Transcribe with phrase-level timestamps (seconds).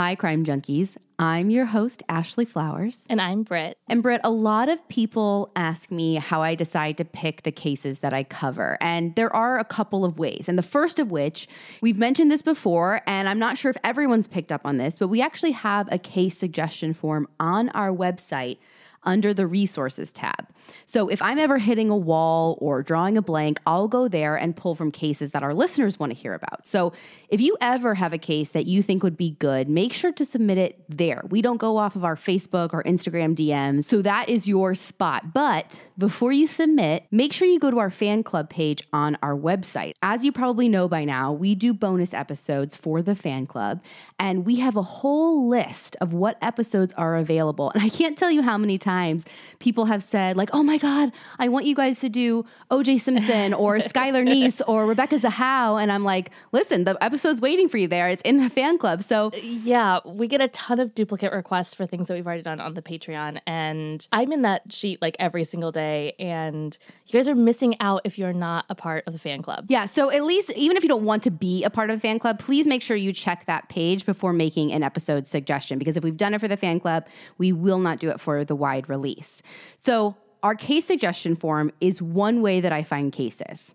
[0.00, 0.96] Hi, Crime Junkies.
[1.18, 3.06] I'm your host, Ashley Flowers.
[3.10, 3.76] And I'm Britt.
[3.86, 7.98] And Britt, a lot of people ask me how I decide to pick the cases
[7.98, 8.78] that I cover.
[8.80, 10.48] And there are a couple of ways.
[10.48, 11.48] And the first of which,
[11.82, 15.08] we've mentioned this before, and I'm not sure if everyone's picked up on this, but
[15.08, 18.56] we actually have a case suggestion form on our website
[19.02, 20.46] under the resources tab.
[20.86, 24.56] So if I'm ever hitting a wall or drawing a blank, I'll go there and
[24.56, 26.66] pull from cases that our listeners want to hear about.
[26.66, 26.92] So
[27.28, 30.24] if you ever have a case that you think would be good, make sure to
[30.24, 31.22] submit it there.
[31.30, 33.84] We don't go off of our Facebook or Instagram DMs.
[33.84, 35.32] So that is your spot.
[35.32, 39.36] But before you submit, make sure you go to our fan club page on our
[39.36, 39.92] website.
[40.02, 43.82] As you probably know by now, we do bonus episodes for the fan club,
[44.18, 47.70] and we have a whole list of what episodes are available.
[47.70, 49.24] And I can't tell you how many times
[49.58, 53.54] people have said, like, oh my God, I want you guys to do OJ Simpson
[53.54, 55.80] or Skylar Neese or Rebecca Zahau.
[55.80, 58.08] And I'm like, listen, the episode's waiting for you there.
[58.08, 59.02] It's in the fan club.
[59.02, 62.42] So, uh, Yeah, we get a ton of duplicate requests for things that we've already
[62.42, 63.40] done on the Patreon.
[63.46, 66.14] And I'm in that sheet like every single day.
[66.18, 66.76] And
[67.06, 69.66] you guys are missing out if you're not a part of the fan club.
[69.68, 72.00] yeah, so at least, even if you don't want to be a part of the
[72.00, 75.78] fan club, please make sure you check that page before making an episode suggestion.
[75.78, 77.06] Because if we've done it for the fan club,
[77.38, 79.42] we will not do it for the wide release.
[79.78, 83.74] So, our case suggestion form is one way that I find cases.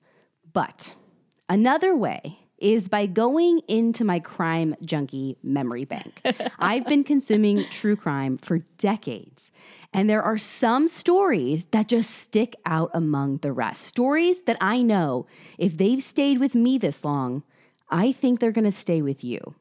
[0.54, 0.94] But
[1.50, 6.22] another way is by going into my crime junkie memory bank.
[6.60, 9.52] I've been consuming true crime for decades.
[9.94, 13.86] And there are some stories that just stick out among the rest.
[13.86, 15.28] Stories that I know
[15.58, 17.44] if they've stayed with me this long,
[17.90, 19.56] I think they're going to stay with you.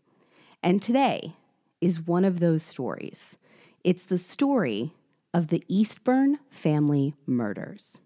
[0.63, 1.35] And today
[1.81, 3.37] is one of those stories.
[3.83, 4.95] It's the story
[5.35, 7.99] of the Eastburn family murders.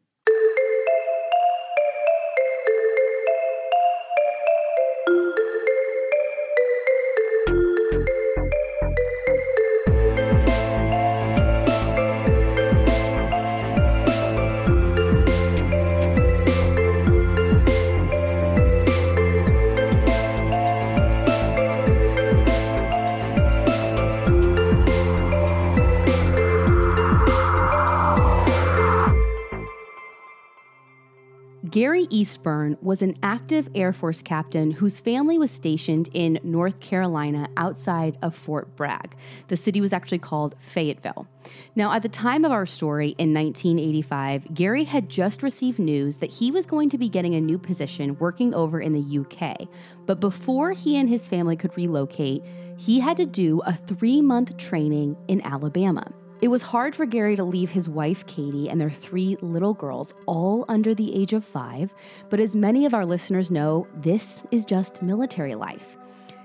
[31.79, 37.49] Gary Eastburn was an active Air Force captain whose family was stationed in North Carolina
[37.57, 39.15] outside of Fort Bragg.
[39.47, 41.29] The city was actually called Fayetteville.
[41.77, 46.33] Now, at the time of our story in 1985, Gary had just received news that
[46.33, 49.69] he was going to be getting a new position working over in the UK.
[50.05, 52.43] But before he and his family could relocate,
[52.77, 56.13] he had to do a three month training in Alabama.
[56.41, 60.15] It was hard for Gary to leave his wife, Katie, and their three little girls,
[60.27, 61.93] all under the age of five,
[62.31, 65.97] but as many of our listeners know, this is just military life.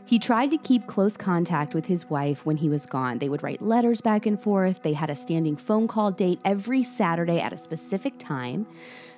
[0.06, 3.20] He tried to keep close contact with his wife when he was gone.
[3.20, 4.82] They would write letters back and forth.
[4.82, 8.66] They had a standing phone call date every Saturday at a specific time.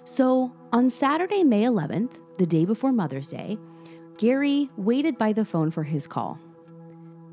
[0.04, 3.58] So on Saturday, May 11th, the day before Mother's Day,
[4.18, 6.38] Gary waited by the phone for his call.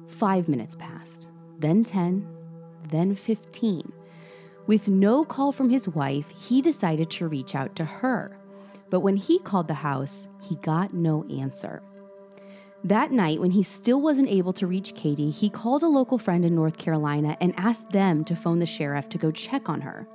[0.06, 1.28] Five minutes passed,
[1.58, 2.26] then 10,
[2.92, 3.92] then 15.
[4.66, 8.38] With no call from his wife, he decided to reach out to her.
[8.90, 11.82] But when he called the house, he got no answer.
[12.84, 16.44] That night, when he still wasn't able to reach Katie, he called a local friend
[16.44, 20.06] in North Carolina and asked them to phone the sheriff to go check on her.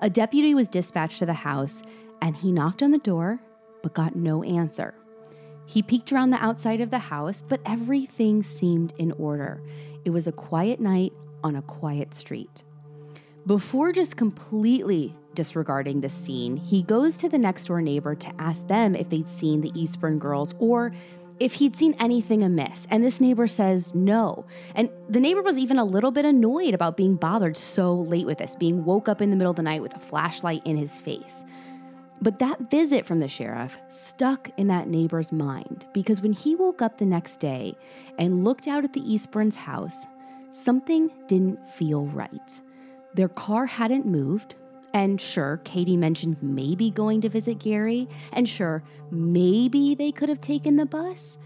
[0.00, 1.82] A deputy was dispatched to the house
[2.22, 3.40] and he knocked on the door
[3.84, 4.94] but got no answer.
[5.66, 9.60] He peeked around the outside of the house, but everything seemed in order.
[10.04, 11.12] It was a quiet night
[11.44, 12.64] on a quiet street.
[13.46, 18.66] Before just completely disregarding the scene, he goes to the next door neighbor to ask
[18.66, 20.92] them if they'd seen the Eastburn girls or
[21.40, 22.86] if he'd seen anything amiss.
[22.90, 24.46] And this neighbor says no.
[24.74, 28.38] And the neighbor was even a little bit annoyed about being bothered so late with
[28.38, 30.96] this, being woke up in the middle of the night with a flashlight in his
[30.98, 31.44] face.
[32.22, 36.80] But that visit from the sheriff stuck in that neighbor's mind because when he woke
[36.80, 37.74] up the next day
[38.18, 40.06] and looked out at the Eastburns' house,
[40.54, 42.60] something didn't feel right.
[43.14, 44.54] Their car hadn't moved.
[44.92, 48.08] And sure, Katie mentioned maybe going to visit Gary.
[48.32, 51.36] And sure, maybe they could have taken the bus.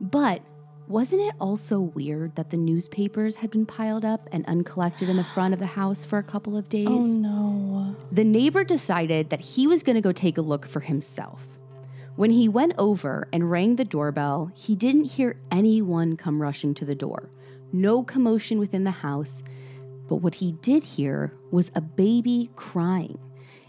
[0.00, 0.42] But
[0.88, 5.24] wasn't it also weird that the newspapers had been piled up and uncollected in the
[5.24, 6.88] front of the house for a couple of oh, days?
[6.88, 7.96] Oh no.
[8.10, 11.46] The neighbor decided that he was going to go take a look for himself.
[12.16, 16.84] When he went over and rang the doorbell, he didn't hear anyone come rushing to
[16.84, 17.28] the door.
[17.72, 19.42] No commotion within the house.
[20.08, 23.18] But what he did hear was a baby crying.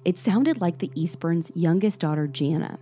[0.06, 2.80] It sounded like the Eastburns' youngest daughter, Jana.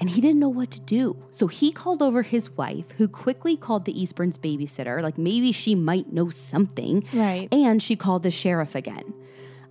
[0.00, 1.16] and he didn't know what to do.
[1.30, 5.74] So he called over his wife, who quickly called the Eastburns babysitter, like maybe she
[5.74, 7.04] might know something.
[7.12, 7.48] Right.
[7.52, 9.14] And she called the sheriff again.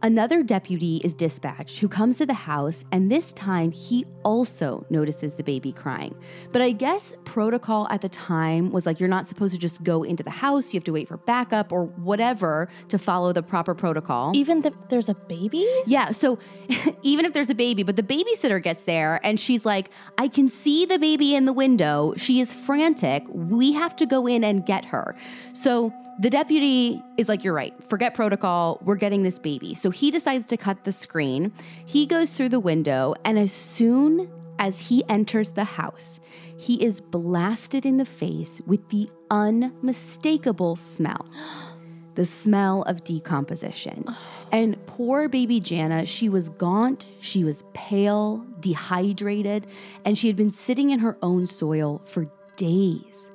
[0.03, 5.35] Another deputy is dispatched who comes to the house, and this time he also notices
[5.35, 6.13] the baby crying.
[6.51, 10.03] But I guess protocol at the time was like you're not supposed to just go
[10.03, 13.73] into the house, you have to wait for backup or whatever to follow the proper
[13.73, 14.33] protocol.
[14.35, 15.65] Even if there's a baby?
[15.85, 16.37] Yeah, so
[17.01, 20.49] even if there's a baby, but the babysitter gets there and she's like, I can
[20.49, 22.13] see the baby in the window.
[22.17, 23.23] She is frantic.
[23.29, 25.15] We have to go in and get her.
[25.53, 28.79] So the deputy is like, You're right, forget protocol.
[28.83, 29.75] We're getting this baby.
[29.75, 31.51] So he decides to cut the screen.
[31.85, 34.29] He goes through the window, and as soon
[34.59, 36.19] as he enters the house,
[36.57, 41.27] he is blasted in the face with the unmistakable smell
[42.15, 44.05] the smell of decomposition.
[44.51, 49.65] And poor baby Jana, she was gaunt, she was pale, dehydrated,
[50.05, 53.31] and she had been sitting in her own soil for days.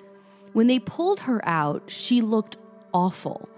[0.53, 2.57] When they pulled her out, she looked
[2.99, 3.49] awful.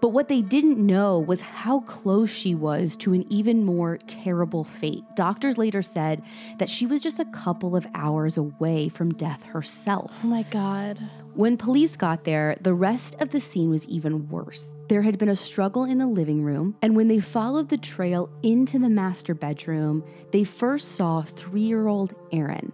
[0.00, 4.64] But what they didn't know was how close she was to an even more terrible
[4.64, 5.04] fate.
[5.14, 6.22] Doctors later said
[6.58, 10.10] that she was just a couple of hours away from death herself.
[10.24, 10.98] Oh my God.
[11.34, 14.70] When police got there, the rest of the scene was even worse.
[14.88, 18.30] There had been a struggle in the living room, and when they followed the trail
[18.42, 20.02] into the master bedroom,
[20.32, 22.72] they first saw three year old Erin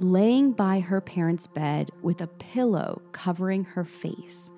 [0.00, 4.51] laying by her parents' bed with a pillow covering her face.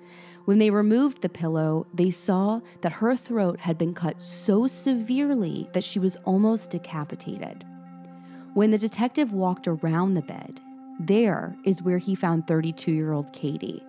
[0.45, 5.67] When they removed the pillow, they saw that her throat had been cut so severely
[5.73, 7.65] that she was almost decapitated.
[8.53, 10.61] When the detective walked around the bed,
[10.99, 13.83] there is where he found 32 year old Katie.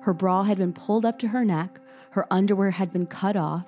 [0.00, 1.80] Her bra had been pulled up to her neck,
[2.10, 3.66] her underwear had been cut off,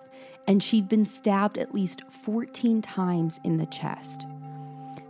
[0.49, 4.27] and she'd been stabbed at least 14 times in the chest.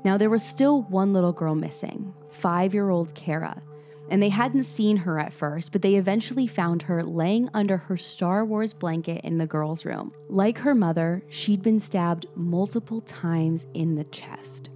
[0.05, 3.62] Now, there was still one little girl missing, five year old Kara
[4.10, 7.96] and they hadn't seen her at first, but they eventually found her laying under her
[7.96, 10.12] Star Wars blanket in the girls' room.
[10.28, 14.70] Like her mother, she'd been stabbed multiple times in the chest.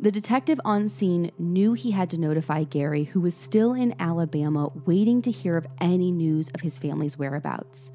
[0.00, 4.72] The detective on scene knew he had to notify Gary, who was still in Alabama
[4.84, 7.92] waiting to hear of any news of his family's whereabouts.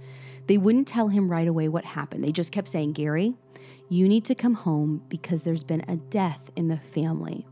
[0.47, 2.23] They wouldn't tell him right away what happened.
[2.23, 3.33] They just kept saying, Gary,
[3.89, 7.45] you need to come home because there's been a death in the family.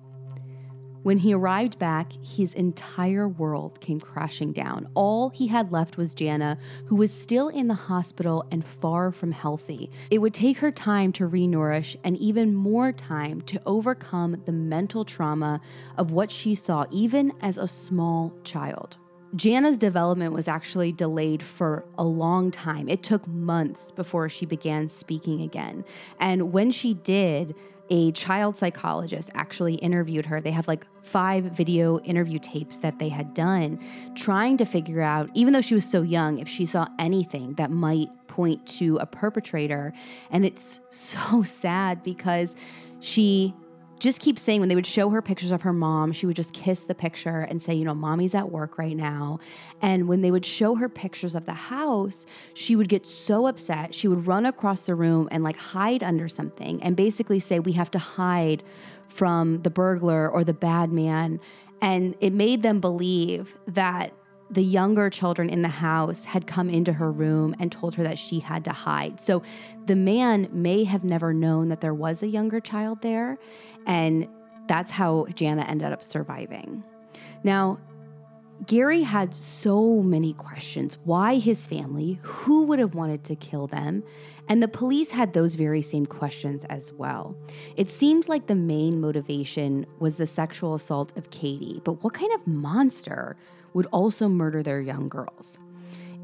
[1.06, 4.90] When he arrived back, his entire world came crashing down.
[4.96, 6.58] All he had left was Jana,
[6.88, 9.92] who was still in the hospital and far from healthy.
[10.10, 15.06] It would take her time to renourish and even more time to overcome the mental
[15.06, 15.62] trauma
[15.96, 18.98] of what she saw, even as a small child.
[19.36, 22.90] Jana's development was actually delayed for a long time.
[22.90, 25.86] It took months before she began speaking again.
[26.20, 27.54] And when she did,
[27.90, 30.42] a child psychologist actually interviewed her.
[30.42, 33.80] They have like five video interview tapes that they had done,
[34.16, 37.72] trying to figure out, even though she was so young, if she saw anything that
[37.72, 39.94] might point to a perpetrator.
[40.32, 42.56] And it's so sad because
[43.00, 43.54] she
[44.00, 46.54] just keep saying when they would show her pictures of her mom, she would just
[46.54, 49.40] kiss the picture and say, you know, mommy's at work right now.
[49.82, 53.96] And when they would show her pictures of the house, she would get so upset.
[53.96, 57.72] She would run across the room and like hide under something and basically say, we
[57.74, 58.64] have to hide
[59.08, 61.40] from the burglar or the bad man.
[61.82, 64.14] And it made them believe that
[64.52, 68.20] the younger children in the house had come into her room and told her that
[68.20, 69.20] she had to hide.
[69.20, 69.42] So
[69.86, 73.40] the man may have never known that there was a younger child there.
[73.86, 74.28] And
[74.68, 76.84] that's how Jana ended up surviving.
[77.44, 77.80] Now,
[78.66, 80.98] Gary had so many questions.
[81.04, 82.20] Why his family?
[82.24, 84.04] Who would have wanted to kill them?
[84.48, 87.36] And the police had those very same questions as well.
[87.76, 92.32] It seemed like the main motivation was the sexual assault of Katie, but what kind
[92.34, 93.36] of monster
[93.74, 95.58] would also murder their young girls?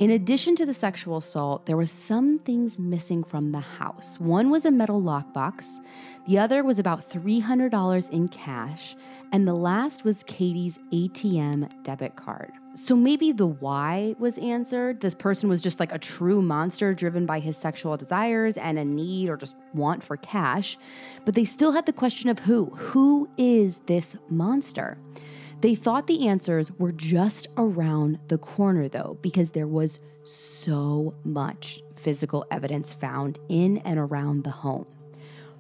[0.02, 4.20] In addition to the sexual assault, there were some things missing from the house.
[4.20, 5.80] One was a metal lockbox,
[6.26, 8.96] the other was about $300 in cash,
[9.32, 12.52] and the last was Katie's ATM debit card.
[12.74, 15.02] So maybe the why was answered.
[15.02, 18.86] This person was just like a true monster driven by his sexual desires and a
[18.86, 20.80] need or just want for cash.
[21.26, 22.66] But they still had the question of who.
[22.72, 24.98] Who is this monster?
[25.62, 31.84] They thought the answers were just around the corner, though, because there was so much
[31.96, 34.88] physical evidence found in and around the home.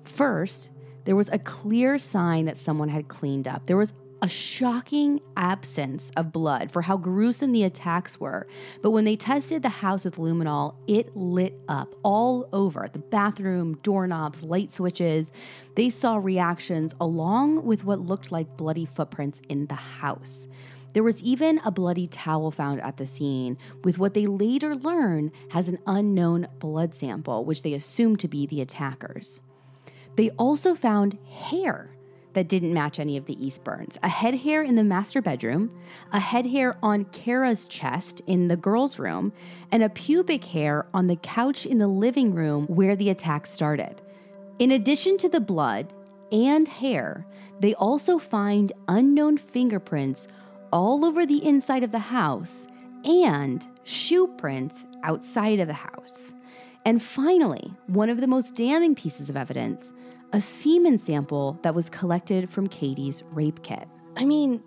[0.04, 0.72] First,
[1.06, 3.68] there was a clear sign that someone had cleaned up.
[3.68, 8.48] There was a shocking absence of blood for how gruesome the attacks were.
[8.82, 13.80] But when they tested the house with luminol, it lit up all over the bathroom,
[13.82, 15.32] doorknobs, light switches.
[15.76, 20.46] They saw reactions along with what looked like bloody footprints in the house.
[20.94, 25.32] There was even a bloody towel found at the scene, with what they later learn
[25.50, 29.40] has an unknown blood sample, which they assumed to be the attackers.
[30.18, 31.92] They also found hair
[32.34, 35.72] that didn't match any of the Eastburns a head hair in the master bedroom,
[36.12, 39.34] a head hair on Kara's chest in the girls' room,
[39.72, 44.02] and a pubic hair on the couch in the living room where the attack started.
[44.60, 45.94] In addition to the blood
[46.32, 47.26] and hair,
[47.60, 50.28] they also find unknown fingerprints
[50.72, 52.68] all over the inside of the house
[53.04, 56.34] and shoe prints outside of the house.
[56.86, 59.94] And finally, one of the most damning pieces of evidence
[60.34, 63.88] a semen sample that was collected from Katie's rape kit.
[64.16, 64.64] I mean,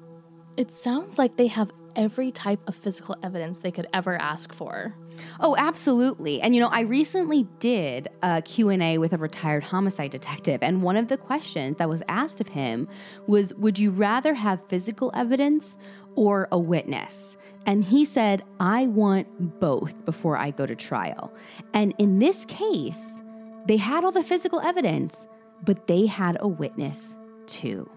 [0.57, 4.95] it sounds like they have every type of physical evidence they could ever ask for.
[5.41, 6.41] Oh, absolutely.
[6.41, 10.97] And you know, I recently did a Q&A with a retired homicide detective and one
[10.97, 12.89] of the questions that was asked of him
[13.27, 15.79] was would you rather have physical evidence
[16.17, 17.37] or a witness?
[17.67, 21.33] And he said, "I want both before I go to trial."
[21.73, 23.23] And in this case,
[23.67, 25.27] they had all the physical evidence,
[25.63, 27.89] but they had a witness too.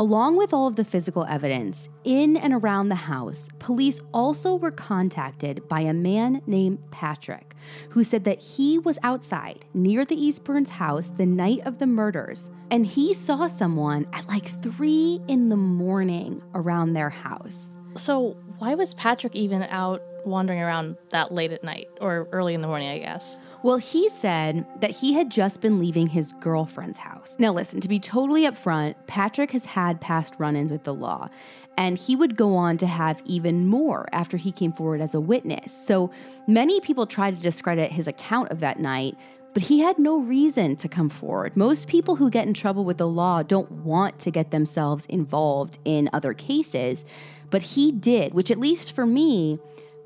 [0.00, 4.70] Along with all of the physical evidence in and around the house, police also were
[4.70, 7.56] contacted by a man named Patrick,
[7.88, 12.48] who said that he was outside near the Eastburns house the night of the murders,
[12.70, 17.80] and he saw someone at like three in the morning around their house.
[17.96, 22.60] So, why was Patrick even out wandering around that late at night or early in
[22.60, 23.40] the morning, I guess?
[23.62, 27.34] Well, he said that he had just been leaving his girlfriend's house.
[27.38, 31.28] Now, listen, to be totally upfront, Patrick has had past run ins with the law,
[31.76, 35.20] and he would go on to have even more after he came forward as a
[35.20, 35.72] witness.
[35.72, 36.10] So
[36.46, 39.16] many people try to discredit his account of that night.
[39.54, 41.56] But he had no reason to come forward.
[41.56, 45.78] Most people who get in trouble with the law don't want to get themselves involved
[45.84, 47.04] in other cases,
[47.50, 49.58] but he did, which, at least for me,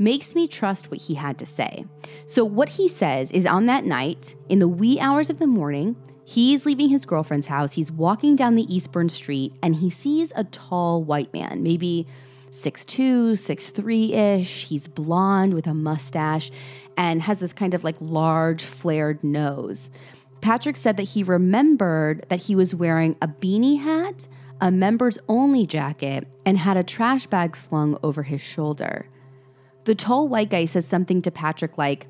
[0.03, 1.85] makes me trust what he had to say.
[2.27, 5.97] So, what he says is on that night, in the wee hours of the morning,
[6.25, 7.73] he's leaving his girlfriend's house.
[7.73, 12.07] He's walking down the Eastburn Street and he sees a tall white man, maybe
[12.51, 14.65] 6'2, 6'3 ish.
[14.67, 16.51] He's blonde with a mustache
[16.97, 19.89] and has this kind of like large, flared nose.
[20.43, 24.27] Patrick said that he remembered that he was wearing a beanie hat,
[24.61, 29.07] a members only jacket, and had a trash bag slung over his shoulder.
[29.85, 32.07] The tall white guy says something to Patrick like,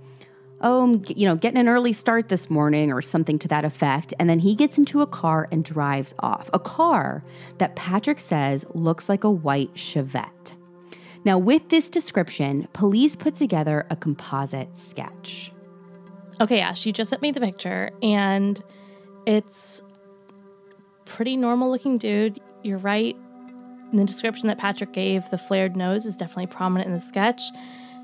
[0.65, 4.15] Oh, I'm, you know, getting an early start this morning or something to that effect.
[4.21, 6.49] And then he gets into a car and drives off.
[6.53, 7.25] A car
[7.59, 10.53] that Patrick says looks like a white Chevette.
[11.25, 15.53] Now, with this description, police put together a composite sketch.
[16.41, 18.63] Okay, yeah, she just sent me the picture and
[19.27, 19.83] it's
[21.05, 22.41] pretty normal looking dude.
[22.63, 23.17] You're right.
[23.93, 27.43] In the description that Patrick gave, the flared nose is definitely prominent in the sketch.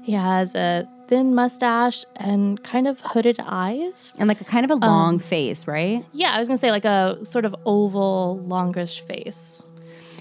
[0.02, 4.14] He has a thin mustache and kind of hooded eyes.
[4.18, 6.04] And like a kind of a long um, face, right?
[6.12, 9.62] Yeah, I was gonna say like a sort of oval, longish face.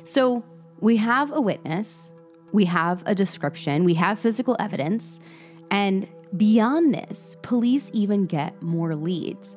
[0.05, 0.43] So
[0.79, 2.13] we have a witness,
[2.53, 5.19] we have a description, we have physical evidence,
[5.69, 9.55] and beyond this, police even get more leads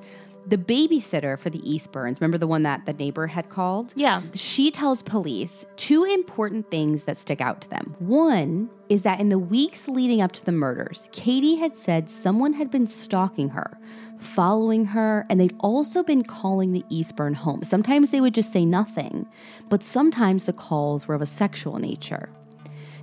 [0.51, 3.93] the babysitter for the Eastburns, remember the one that the neighbor had called?
[3.97, 4.23] Yeah.
[4.35, 7.95] She tells police two important things that stick out to them.
[8.01, 12.53] One is that in the weeks leading up to the murders, Katie had said someone
[12.53, 13.79] had been stalking her,
[14.19, 17.63] following her, and they'd also been calling the Eastburn home.
[17.63, 19.29] Sometimes they would just say nothing,
[19.69, 22.29] but sometimes the calls were of a sexual nature.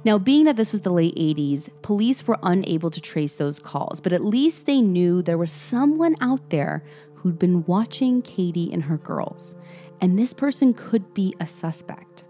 [0.07, 3.99] Now, being that this was the late 80s, police were unable to trace those calls,
[3.99, 6.83] but at least they knew there was someone out there
[7.27, 9.57] who'd been watching Katie and her girls,
[9.99, 12.23] and this person could be a suspect.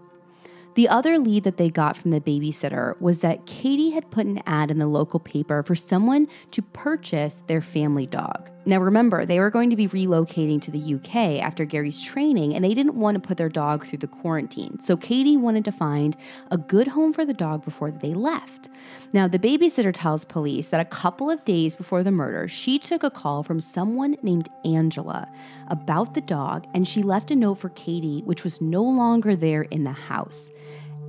[0.74, 4.42] The other lead that they got from the babysitter was that Katie had put an
[4.44, 8.50] ad in the local paper for someone to purchase their family dog.
[8.66, 12.64] Now, remember, they were going to be relocating to the UK after Gary's training, and
[12.64, 14.80] they didn't want to put their dog through the quarantine.
[14.80, 16.16] So, Katie wanted to find
[16.50, 18.68] a good home for the dog before they left.
[19.12, 23.02] Now, the babysitter tells police that a couple of days before the murder, she took
[23.02, 25.28] a call from someone named Angela
[25.68, 29.62] about the dog, and she left a note for Katie, which was no longer there
[29.62, 30.50] in the house.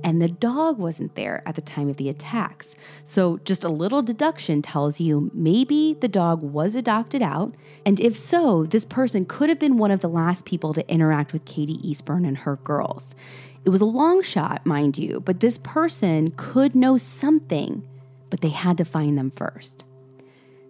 [0.02, 2.74] and the dog wasn't there at the time of the attacks.
[3.04, 8.16] So, just a little deduction tells you maybe the dog was adopted out, and if
[8.16, 11.78] so, this person could have been one of the last people to interact with Katie
[11.78, 13.14] Eastburn and her girls.
[13.64, 17.86] It was a long shot, mind you, but this person could know something,
[18.30, 19.84] but they had to find them first.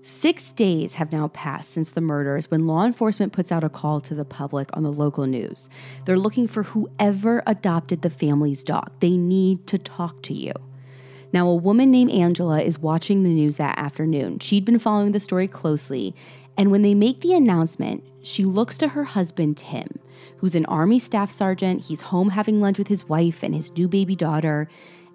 [0.02, 4.00] Six days have now passed since the murders when law enforcement puts out a call
[4.00, 5.68] to the public on the local news.
[6.04, 8.90] They're looking for whoever adopted the family's dog.
[9.00, 10.54] They need to talk to you.
[11.32, 14.40] Now, a woman named Angela is watching the news that afternoon.
[14.40, 16.14] She'd been following the story closely,
[16.56, 19.99] and when they make the announcement, she looks to her husband, Tim,
[20.39, 21.85] who's an Army staff sergeant.
[21.85, 24.69] He's home having lunch with his wife and his new baby daughter,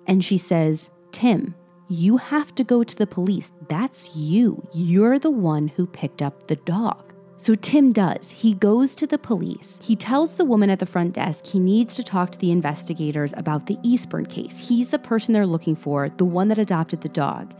[0.08, 1.56] and she says, Tim,
[1.88, 3.52] you have to go to the police.
[3.70, 4.68] That's you.
[4.74, 7.14] You're the one who picked up the dog.
[7.38, 8.32] So Tim does.
[8.32, 9.80] He goes to the police.
[9.84, 13.34] He tells the woman at the front desk he needs to talk to the investigators
[13.36, 14.58] about the Eastburn case.
[14.58, 17.54] He's the person they're looking for, the one that adopted the dog.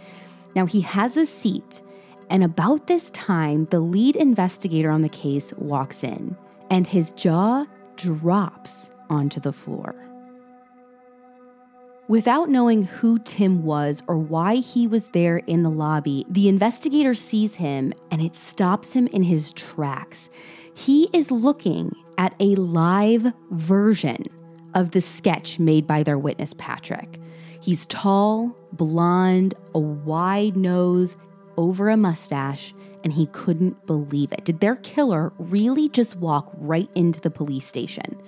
[0.56, 1.84] Now he has a seat,
[2.30, 6.38] and about this time, the lead investigator on the case walks in,
[6.70, 9.96] and his jaw drops onto the floor.
[12.08, 17.16] Without knowing who Tim was or why he was there in the lobby, the investigator
[17.16, 20.30] sees him and it stops him in his tracks.
[20.76, 24.26] He is looking at a live version
[24.76, 27.20] of the sketch made by their witness, Patrick.
[27.60, 31.16] He's tall, blonde, a wide nose,
[31.58, 32.76] over a mustache,
[33.06, 34.44] and he couldn't believe it.
[34.44, 38.22] Did their killer really just walk right into the police station?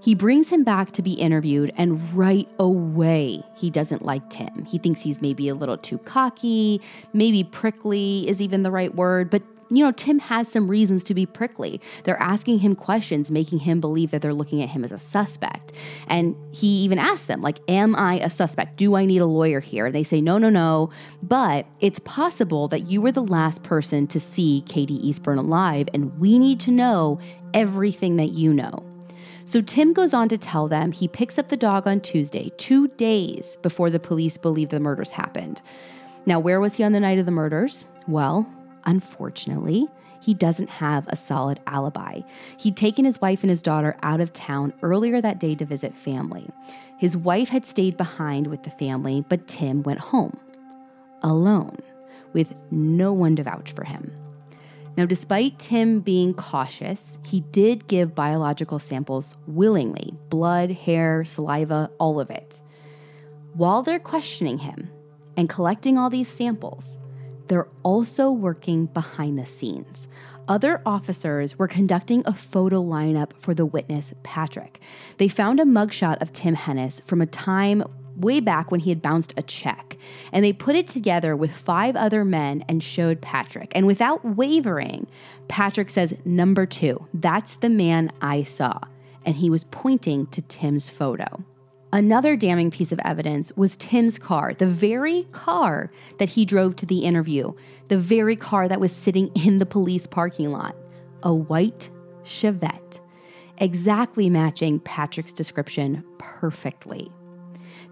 [0.00, 4.66] He brings him back to be interviewed, and right away, he doesn't like Tim.
[4.66, 6.80] He thinks he's maybe a little too cocky,
[7.14, 9.42] maybe prickly is even the right word, but
[9.76, 11.80] you know, Tim has some reasons to be prickly.
[12.04, 15.72] They're asking him questions, making him believe that they're looking at him as a suspect.
[16.06, 18.76] And he even asks them, like, Am I a suspect?
[18.76, 19.86] Do I need a lawyer here?
[19.86, 20.90] And they say, No, no, no.
[21.22, 26.18] But it's possible that you were the last person to see Katie Eastburn alive, and
[26.18, 27.18] we need to know
[27.52, 28.84] everything that you know.
[29.46, 32.88] So Tim goes on to tell them he picks up the dog on Tuesday, two
[32.88, 35.60] days before the police believe the murders happened.
[36.26, 37.84] Now, where was he on the night of the murders?
[38.08, 38.46] Well,
[38.86, 39.88] unfortunately,
[40.20, 42.20] he doesn't have a solid alibi.
[42.56, 45.94] He'd taken his wife and his daughter out of town earlier that day to visit
[45.94, 46.48] family.
[46.98, 50.38] His wife had stayed behind with the family, but Tim went home
[51.22, 51.78] alone
[52.32, 54.12] with no one to vouch for him.
[54.96, 62.20] Now, despite Tim being cautious, he did give biological samples willingly blood, hair, saliva, all
[62.20, 62.62] of it.
[63.54, 64.90] While they're questioning him
[65.36, 67.00] and collecting all these samples,
[67.48, 70.08] they're also working behind the scenes.
[70.46, 74.80] Other officers were conducting a photo lineup for the witness, Patrick.
[75.16, 77.82] They found a mugshot of Tim Hennis from a time
[78.16, 79.96] way back when he had bounced a check.
[80.32, 83.72] And they put it together with five other men and showed Patrick.
[83.74, 85.06] And without wavering,
[85.48, 88.78] Patrick says, Number two, that's the man I saw.
[89.24, 91.42] And he was pointing to Tim's photo.
[91.94, 96.86] Another damning piece of evidence was Tim's car, the very car that he drove to
[96.86, 97.52] the interview,
[97.86, 100.74] the very car that was sitting in the police parking lot,
[101.22, 101.88] a white
[102.24, 102.98] Chevette,
[103.58, 107.12] exactly matching Patrick's description perfectly.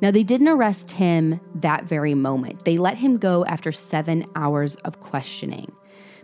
[0.01, 2.65] Now, they didn't arrest him that very moment.
[2.65, 5.71] They let him go after seven hours of questioning.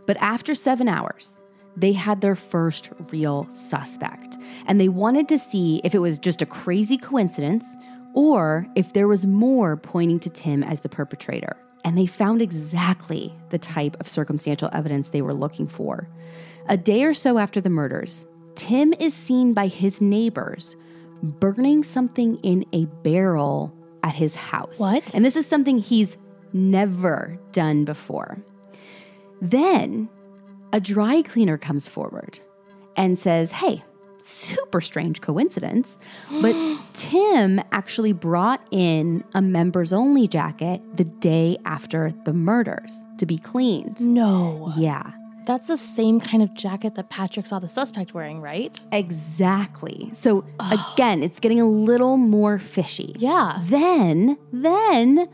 [0.04, 1.44] But after seven hours,
[1.80, 4.36] they had their first real suspect.
[4.66, 7.76] And they wanted to see if it was just a crazy coincidence
[8.14, 11.56] or if there was more pointing to Tim as the perpetrator.
[11.84, 16.08] And they found exactly the type of circumstantial evidence they were looking for.
[16.66, 20.76] A day or so after the murders, Tim is seen by his neighbors
[21.22, 24.78] burning something in a barrel at his house.
[24.78, 25.14] What?
[25.14, 26.16] And this is something he's
[26.52, 28.38] never done before.
[29.40, 30.08] Then
[30.72, 32.40] a dry cleaner comes forward
[32.96, 33.82] and says, Hey,
[34.20, 35.98] super strange coincidence,
[36.42, 36.54] but
[36.92, 43.38] Tim actually brought in a members only jacket the day after the murders to be
[43.38, 44.00] cleaned.
[44.00, 44.72] No.
[44.76, 45.12] Yeah.
[45.46, 48.78] That's the same kind of jacket that Patrick saw the suspect wearing, right?
[48.92, 50.10] Exactly.
[50.12, 53.16] So again, it's getting a little more fishy.
[53.18, 53.62] Yeah.
[53.64, 55.26] Then, then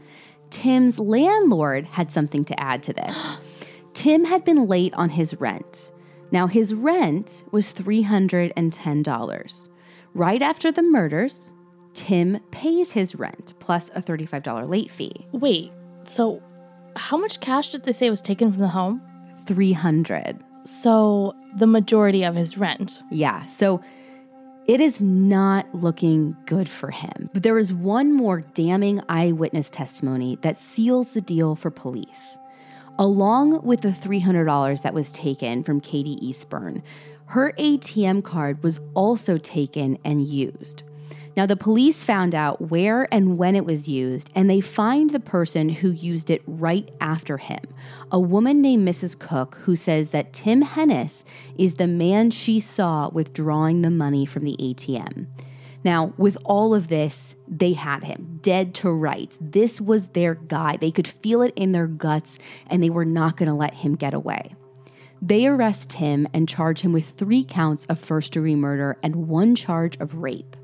[0.51, 3.17] Tim's landlord had something to add to this.
[4.05, 5.91] Tim had been late on his rent.
[6.31, 9.69] Now his rent was $310.
[10.13, 11.55] Right after the murders,
[11.95, 15.27] Tim pays his rent plus a $35 late fee.
[15.33, 15.73] Wait,
[16.05, 16.43] so
[16.97, 19.01] how much cash did they say was taken from the home?
[19.47, 20.39] 300.
[20.65, 23.03] So the majority of his rent.
[23.11, 23.47] Yeah.
[23.47, 23.81] So
[24.67, 27.29] It is not looking good for him.
[27.35, 32.39] But there is one more damning eyewitness testimony that seals the deal for police.
[32.99, 36.81] Along with the $300 that was taken from Katie Eastburn,
[37.27, 40.85] her ATM card was also taken and used.
[41.37, 45.19] Now, the police found out where and when it was used, and they find the
[45.19, 47.63] person who used it right after him
[48.13, 49.19] a woman named Mrs.
[49.19, 51.25] Cook, who says that Tim Hennis
[51.59, 55.27] is the man she saw withdrawing the money from the ATM.
[55.85, 59.37] Now, with all of this, they had him dead to rights.
[59.41, 60.79] This was their guy.
[60.79, 63.95] They could feel it in their guts, and they were not going to let him
[63.95, 64.55] get away.
[65.21, 69.55] They arrest him and charge him with three counts of first degree murder and one
[69.55, 70.57] charge of rape.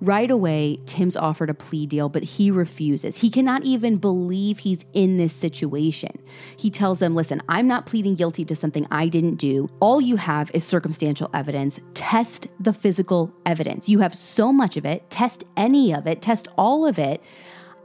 [0.00, 3.16] Right away, Tim's offered a plea deal, but he refuses.
[3.18, 6.10] He cannot even believe he's in this situation.
[6.56, 9.68] He tells them, Listen, I'm not pleading guilty to something I didn't do.
[9.80, 11.80] All you have is circumstantial evidence.
[11.94, 13.88] Test the physical evidence.
[13.88, 15.10] You have so much of it.
[15.10, 16.22] Test any of it.
[16.22, 17.20] Test all of it.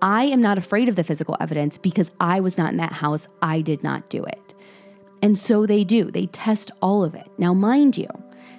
[0.04, 3.28] I am not afraid of the physical evidence because I was not in that house.
[3.42, 4.54] I did not do it.
[5.24, 6.12] And so they do.
[6.12, 7.28] They test all of it.
[7.38, 8.10] Now, mind you,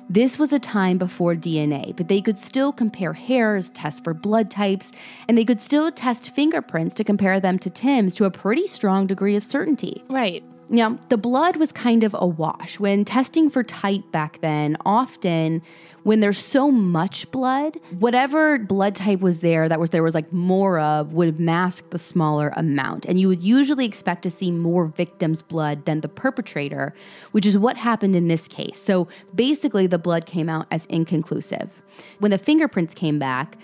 [0.09, 4.51] this was a time before DNA, but they could still compare hairs, test for blood
[4.51, 4.93] types,
[5.29, 9.07] and they could still test fingerprints to compare them to Tim's to a pretty strong
[9.07, 10.03] degree of certainty.
[10.09, 10.45] Right.
[10.69, 12.81] Now, the blood was kind of a wash.
[12.81, 15.63] When testing for type back then, often
[16.05, 20.33] when there's so much blood, whatever blood type was there that was there was like
[20.33, 23.07] more of would mask the smaller amount.
[23.07, 26.95] And you would usually expect to see more victims' blood than the perpetrator,
[27.33, 28.79] which is what happened in this case.
[28.79, 31.83] So basically the blood came out as inconclusive.
[32.19, 33.57] When the fingerprints came back,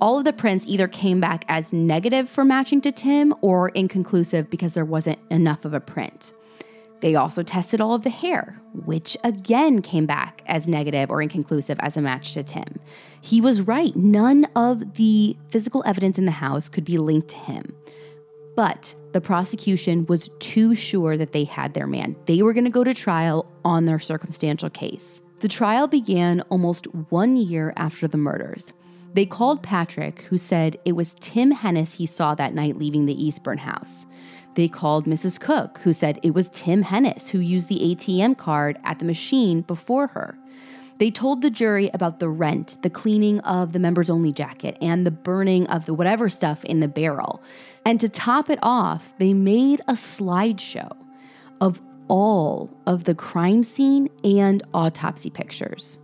[0.00, 4.50] all of the prints either came back as negative for matching to Tim or inconclusive
[4.50, 6.32] because there wasn't enough of a print.
[7.00, 11.78] They also tested all of the hair, which again came back as negative or inconclusive
[11.80, 12.80] as a match to Tim.
[13.20, 13.94] He was right.
[13.94, 17.74] None of the physical evidence in the house could be linked to him.
[18.56, 22.16] But the prosecution was too sure that they had their man.
[22.26, 25.20] They were going to go to trial on their circumstantial case.
[25.40, 28.72] The trial began almost one year after the murders.
[29.18, 33.16] They called Patrick, who said it was Tim Hennis he saw that night leaving the
[33.16, 34.06] Eastburn house.
[34.54, 35.40] They called Mrs.
[35.40, 39.62] Cook, who said it was Tim Hennis who used the ATM card at the machine
[39.62, 40.38] before her.
[41.00, 45.04] They told the jury about the rent, the cleaning of the members only jacket, and
[45.04, 47.42] the burning of the whatever stuff in the barrel.
[47.84, 50.96] And to top it off, they made a slideshow
[51.60, 55.98] of all of the crime scene and autopsy pictures.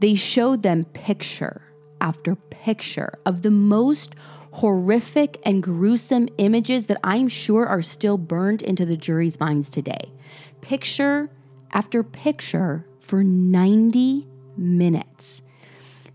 [0.00, 1.62] They showed them picture
[2.00, 4.14] after picture of the most
[4.52, 10.12] horrific and gruesome images that I'm sure are still burned into the jury's minds today.
[10.60, 11.30] Picture
[11.72, 15.42] after picture for 90 minutes.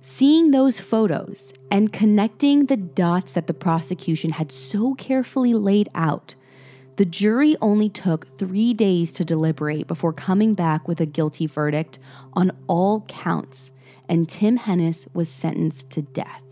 [0.02, 6.36] Seeing those photos and connecting the dots that the prosecution had so carefully laid out,
[6.98, 12.00] the jury only took three days to deliberate before coming back with a guilty verdict
[12.34, 13.72] on all counts,
[14.10, 16.44] and Tim Hennis was sentenced to death.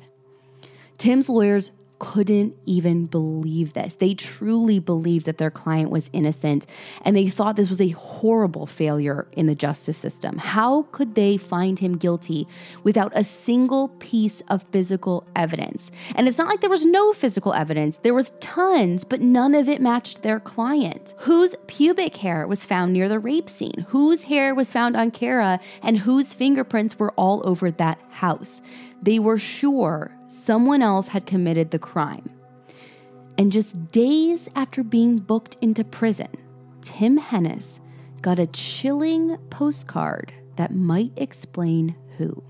[0.97, 1.71] Tim's lawyers
[2.03, 3.95] couldn't even believe this.
[3.95, 6.65] They truly believed that their client was innocent
[7.03, 10.37] and they thought this was a horrible failure in the justice system.
[10.37, 12.45] How could they find him guilty
[12.83, 15.91] without a single piece of physical evidence?
[16.15, 19.69] And it's not like there was no physical evidence, there was tons, but none of
[19.69, 21.15] it matched their client.
[21.19, 23.85] Whose pubic hair was found near the rape scene?
[23.87, 25.57] Whose hair was found on Kara?
[25.81, 28.61] And whose fingerprints were all over that house?
[29.03, 32.29] They were sure someone else had committed the crime.
[33.37, 36.29] And just days after being booked into prison,
[36.81, 37.81] Tim Hennis
[38.21, 42.41] got a chilling postcard that might explain who.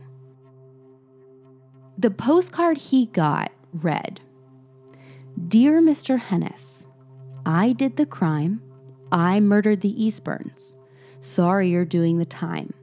[1.98, 4.20] The postcard he got read
[5.48, 6.20] Dear Mr.
[6.20, 6.86] Hennis,
[7.48, 8.62] I did the crime.
[9.12, 10.76] I murdered the Eastburns.
[11.20, 12.74] Sorry you're doing the time.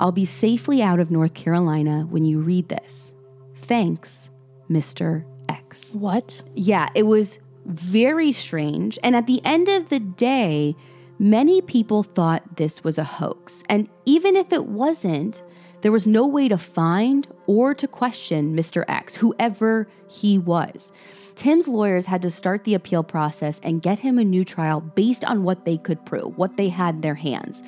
[0.00, 3.14] I'll be safely out of North Carolina when you read this.
[3.56, 4.30] Thanks,
[4.70, 5.24] Mr.
[5.50, 5.94] X.
[5.94, 6.42] What?
[6.54, 8.98] Yeah, it was very strange.
[9.04, 10.74] And at the end of the day,
[11.18, 13.62] many people thought this was a hoax.
[13.68, 15.42] And even if it wasn't,
[15.82, 18.84] there was no way to find or to question Mr.
[18.88, 20.92] X, whoever he was.
[21.34, 25.24] Tim's lawyers had to start the appeal process and get him a new trial based
[25.24, 27.62] on what they could prove, what they had in their hands.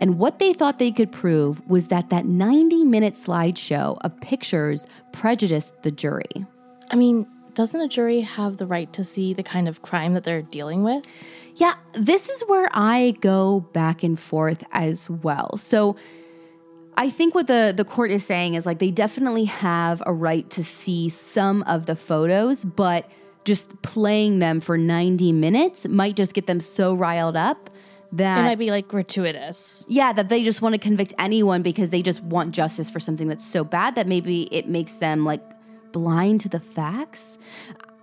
[0.00, 4.86] And what they thought they could prove was that that 90 minute slideshow of pictures
[5.12, 6.46] prejudiced the jury.
[6.90, 10.24] I mean, doesn't a jury have the right to see the kind of crime that
[10.24, 11.06] they're dealing with?
[11.56, 15.56] Yeah, this is where I go back and forth as well.
[15.56, 15.96] So,
[16.96, 20.48] I think what the the court is saying is like they definitely have a right
[20.50, 23.08] to see some of the photos, but
[23.44, 27.70] just playing them for 90 minutes might just get them so riled up
[28.12, 29.84] that it might be like gratuitous.
[29.88, 33.28] Yeah, that they just want to convict anyone because they just want justice for something
[33.28, 35.42] that's so bad that maybe it makes them like
[35.92, 37.38] blind to the facts.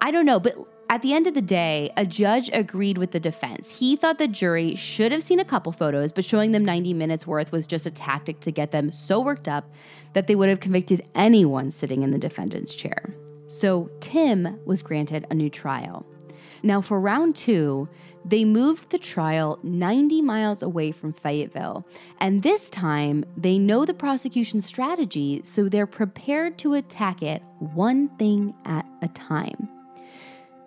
[0.02, 0.56] I don't know, but
[0.89, 3.72] at the end of the day, a judge agreed with the defense.
[3.72, 7.28] He thought the jury should have seen a couple photos, but showing them 90 minutes
[7.28, 9.70] worth was just a tactic to get them so worked up
[10.13, 13.13] that they would have convicted anyone sitting in the defendant's chair.
[13.48, 16.06] So Tim was granted a new trial.
[16.63, 17.88] Now, for round two,
[18.28, 21.86] they moved the trial 90 miles away from Fayetteville,
[22.20, 28.10] and this time they know the prosecution strategy, so they're prepared to attack it one
[28.18, 29.70] thing at a time.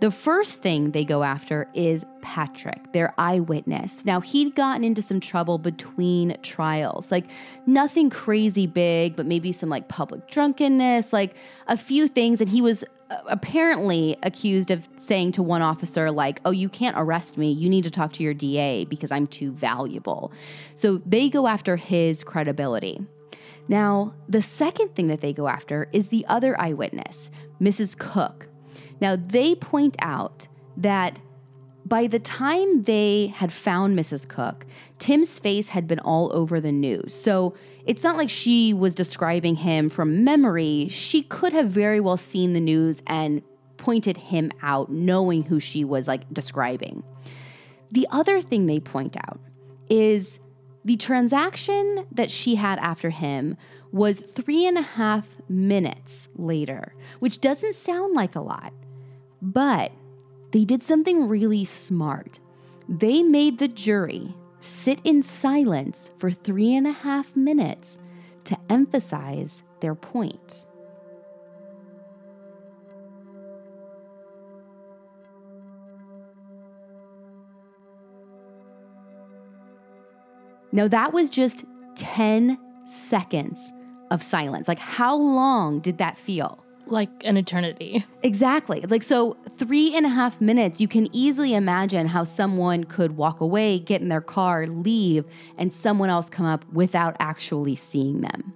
[0.01, 4.07] The first thing they go after is Patrick, their eyewitness.
[4.07, 7.27] Now, he'd gotten into some trouble between trials, like
[7.66, 11.35] nothing crazy big, but maybe some like public drunkenness, like
[11.66, 12.40] a few things.
[12.40, 12.83] And he was
[13.27, 17.51] apparently accused of saying to one officer, like, oh, you can't arrest me.
[17.51, 20.33] You need to talk to your DA because I'm too valuable.
[20.75, 23.05] So they go after his credibility.
[23.68, 27.96] Now, the second thing that they go after is the other eyewitness, Mrs.
[27.96, 28.49] Cook.
[29.01, 31.18] Now, they point out that
[31.90, 34.26] by the time they had found Mrs.
[34.26, 34.64] Cook,
[35.00, 37.12] Tim's face had been all over the news.
[37.12, 40.87] So it's not like she was describing him from memory.
[40.88, 43.42] She could have very well seen the news and
[43.76, 47.03] pointed him out, knowing who she was like describing.
[47.90, 49.40] The other thing they point out
[49.88, 50.38] is
[50.85, 53.57] the transaction that she had after him
[53.90, 58.72] was three and a half minutes later, which doesn't sound like a lot.
[59.42, 59.90] But
[60.52, 62.40] they did something really smart.
[62.88, 67.98] They made the jury sit in silence for three and a half minutes
[68.44, 70.66] to emphasize their point.
[80.72, 81.64] Now, that was just
[81.96, 83.72] 10 seconds
[84.10, 84.68] of silence.
[84.68, 86.64] Like, how long did that feel?
[86.90, 88.05] Like an eternity.
[88.22, 88.83] Exactly.
[88.83, 93.40] Like, so three and a half minutes, you can easily imagine how someone could walk
[93.40, 95.24] away, get in their car, leave,
[95.57, 98.53] and someone else come up without actually seeing them.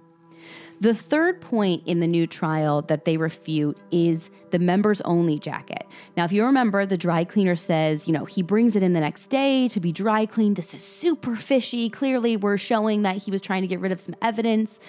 [0.81, 5.85] The third point in the new trial that they refute is the members only jacket.
[6.17, 8.99] Now, if you remember, the dry cleaner says, you know, he brings it in the
[8.99, 10.57] next day to be dry cleaned.
[10.57, 11.89] This is super fishy.
[11.89, 14.79] Clearly, we're showing that he was trying to get rid of some evidence.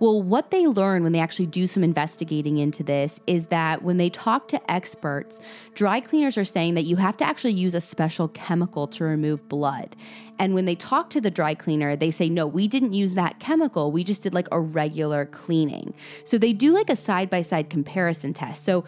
[0.00, 3.96] Well, what they learn when they actually do some investigating into this is that when
[3.96, 5.40] they talk to experts,
[5.74, 9.48] dry cleaners are saying that you have to actually use a special chemical to remove
[9.48, 9.96] blood.
[10.38, 13.40] And when they talk to the dry cleaner, they say, no, we didn't use that
[13.40, 13.90] chemical.
[13.90, 15.94] We just did like a regular cleaning.
[16.22, 18.64] So they do like a side by side comparison test.
[18.64, 18.84] So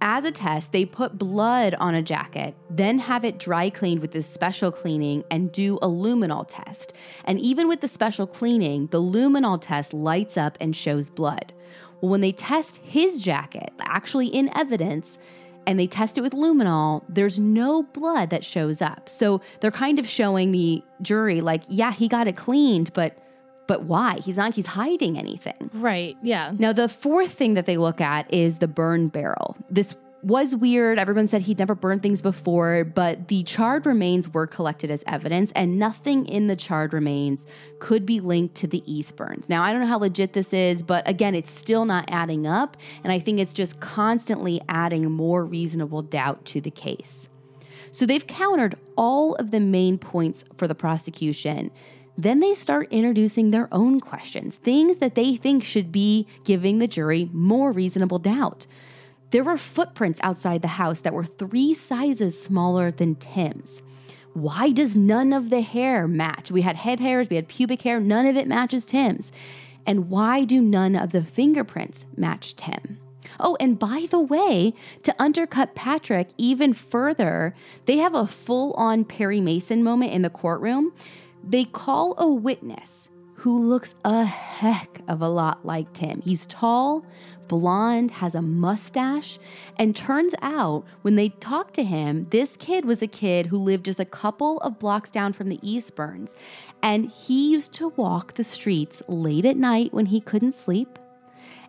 [0.00, 4.12] as a test, they put blood on a jacket, then have it dry cleaned with
[4.12, 6.92] this special cleaning and do a luminol test.
[7.24, 11.52] And even with the special cleaning, the luminol test lights up and shows blood.
[12.00, 15.18] Well, when they test his jacket, actually in evidence,
[15.66, 19.08] and they test it with luminol, there's no blood that shows up.
[19.08, 23.18] So they're kind of showing the jury, like, yeah, he got it cleaned, but
[23.68, 24.18] but why?
[24.24, 25.70] He's not he's hiding anything.
[25.72, 26.16] Right.
[26.22, 26.52] Yeah.
[26.58, 29.56] Now the fourth thing that they look at is the burn barrel.
[29.70, 30.98] This was weird.
[30.98, 35.52] Everyone said he'd never burned things before, but the charred remains were collected as evidence,
[35.54, 37.46] and nothing in the charred remains
[37.78, 39.48] could be linked to the Eastburns.
[39.48, 42.76] Now, I don't know how legit this is, but again, it's still not adding up,
[43.04, 47.28] and I think it's just constantly adding more reasonable doubt to the case.
[47.92, 51.70] So they've countered all of the main points for the prosecution.
[52.18, 56.88] Then they start introducing their own questions, things that they think should be giving the
[56.88, 58.66] jury more reasonable doubt.
[59.30, 63.82] There were footprints outside the house that were three sizes smaller than Tim's.
[64.32, 66.50] Why does none of the hair match?
[66.50, 69.30] We had head hairs, we had pubic hair, none of it matches Tim's.
[69.86, 72.98] And why do none of the fingerprints match Tim?
[73.38, 77.54] Oh, and by the way, to undercut Patrick even further,
[77.86, 80.92] they have a full on Perry Mason moment in the courtroom
[81.48, 86.20] they call a witness who looks a heck of a lot like Tim.
[86.20, 87.06] He's tall,
[87.46, 89.38] blonde, has a mustache,
[89.78, 93.84] and turns out when they talk to him, this kid was a kid who lived
[93.84, 96.34] just a couple of blocks down from the Eastburns,
[96.82, 100.98] and he used to walk the streets late at night when he couldn't sleep,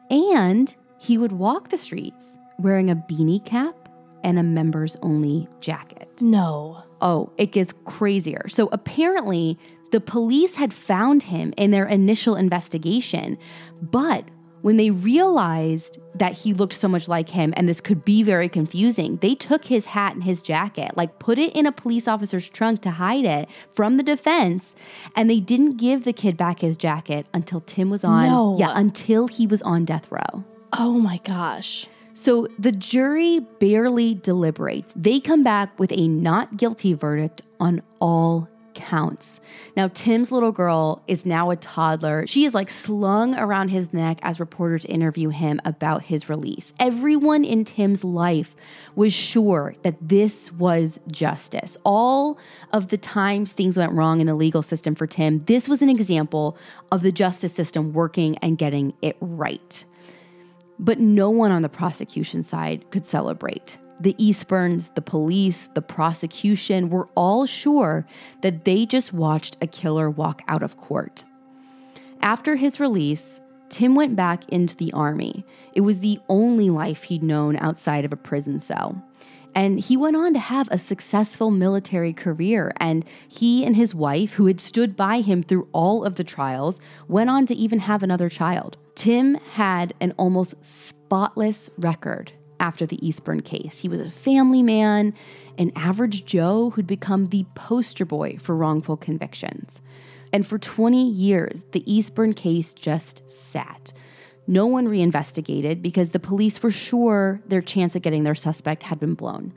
[0.10, 3.89] and he would walk the streets wearing a beanie cap
[4.24, 6.10] and a members only jacket.
[6.20, 6.84] No.
[7.01, 8.47] Oh, it gets crazier.
[8.49, 9.57] So apparently,
[9.91, 13.39] The police had found him in their initial investigation,
[13.81, 14.23] but
[14.62, 18.49] when they realized that he looked so much like him and this could be very
[18.49, 22.47] confusing, they took his hat and his jacket, like put it in a police officer's
[22.49, 24.75] trunk to hide it from the defense,
[25.15, 28.57] and they didn't give the kid back his jacket until Tim was on No.
[28.59, 30.43] yeah, until he was on death row.
[30.77, 31.88] Oh my gosh.
[32.13, 34.93] So the jury barely deliberates.
[34.95, 39.41] They come back with a not guilty verdict on all counts.
[39.76, 42.26] Now, Tim's little girl is now a toddler.
[42.28, 46.74] She is like slung around his neck as reporters interview him about his release.
[46.80, 48.56] Everyone in Tim's life
[48.95, 51.78] was sure that this was justice.
[51.84, 52.38] All
[52.72, 55.89] of the times things went wrong in the legal system for Tim, this was an
[55.89, 56.58] example
[56.91, 59.86] of the justice system working and getting it right.
[60.80, 63.78] But no one on the prosecution side could celebrate.
[64.00, 68.06] The Eastburns, the police, the prosecution were all sure
[68.42, 71.26] that they just watched a killer walk out of court.
[72.22, 75.46] After his release, Tim went back into the army.
[75.74, 79.04] It was the only life he'd known outside of a prison cell.
[79.55, 82.71] And he went on to have a successful military career.
[82.77, 86.79] And he and his wife, who had stood by him through all of the trials,
[87.07, 88.77] went on to even have another child.
[88.95, 93.79] Tim had an almost spotless record after the Eastburn case.
[93.79, 95.13] He was a family man,
[95.57, 99.81] an average Joe who'd become the poster boy for wrongful convictions.
[100.31, 103.93] And for 20 years, the Eastburn case just sat.
[104.49, 108.99] No one reinvestigated because the police were sure their chance at getting their suspect had
[108.99, 109.53] been blown.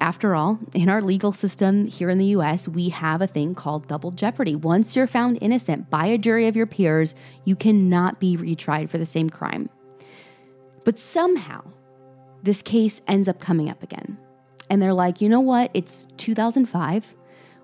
[0.00, 3.86] After all, in our legal system here in the US, we have a thing called
[3.86, 4.56] double jeopardy.
[4.56, 8.98] Once you're found innocent by a jury of your peers, you cannot be retried for
[8.98, 9.70] the same crime.
[10.84, 11.62] But somehow,
[12.42, 14.18] this case ends up coming up again.
[14.68, 15.70] And they're like, you know what?
[15.74, 17.14] It's 2005.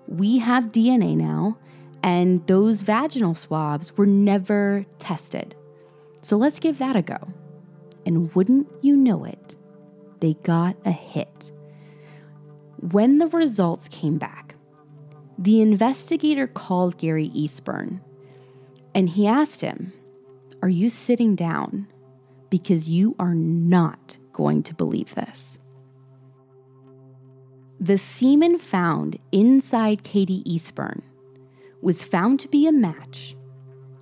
[0.07, 1.57] We have DNA now,
[2.01, 5.53] and those vaginal swabs were never tested.
[6.21, 7.17] So let's give that a go.
[8.05, 9.55] And wouldn't you know it,
[10.19, 11.51] they got a hit.
[12.77, 14.55] When the results came back,
[15.37, 18.01] the investigator called Gary Eastburn
[18.93, 19.93] and he asked him,
[20.61, 21.87] Are you sitting down?
[22.49, 25.59] Because you are not going to believe this.
[27.79, 31.01] The semen found inside Katie Eastburn
[31.81, 33.37] was found to be a match